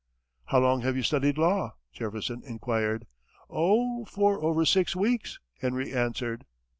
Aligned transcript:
"How 0.45 0.57
long 0.57 0.81
have 0.81 0.97
you 0.97 1.03
studied 1.03 1.37
law?" 1.37 1.75
Jefferson 1.93 2.41
inquired. 2.43 3.05
"Oh, 3.51 4.03
for 4.05 4.41
over 4.43 4.65
six 4.65 4.95
weeks," 4.95 5.37
Henry 5.59 5.93
answered. 5.93 6.43